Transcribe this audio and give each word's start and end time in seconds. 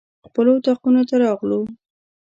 خپلو 0.25 0.49
اطاقونو 0.57 1.01
ته 1.09 1.15
راغلو. 1.23 1.61